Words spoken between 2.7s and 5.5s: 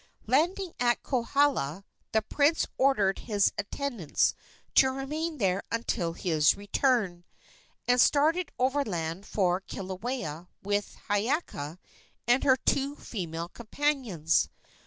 ordered his attendants to remain